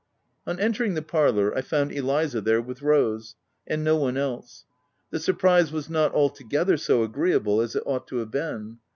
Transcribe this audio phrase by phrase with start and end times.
[0.47, 3.35] On entering the parlour, I found Eliza there, with Rose
[3.67, 4.65] and no one else.
[5.11, 8.79] The surprise was not altogether so agreeable as it ought to have been.